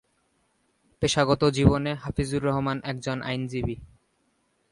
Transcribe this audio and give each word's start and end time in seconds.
পেশাগত 1.01 1.41
জীবনে 1.49 1.91
হাফিজুর 1.93 2.41
রহমান 2.43 2.77
একজন 2.83 3.17
আইনজীবী। 3.21 3.75